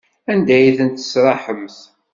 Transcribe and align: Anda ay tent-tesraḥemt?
Anda 0.31 0.53
ay 0.57 0.69
tent-tesraḥemt? 0.77 1.77